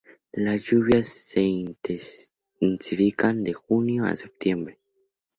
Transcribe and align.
Las 0.31 0.63
lluvias 0.63 1.05
se 1.09 1.41
intensifican 1.43 3.43
de 3.43 3.53
junio 3.53 4.05
a 4.05 4.15
septiembre. 4.15 4.79